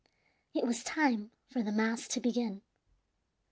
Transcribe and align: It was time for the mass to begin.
It 0.55 0.65
was 0.65 0.83
time 0.83 1.29
for 1.47 1.61
the 1.61 1.71
mass 1.71 2.07
to 2.07 2.19
begin. 2.19 2.63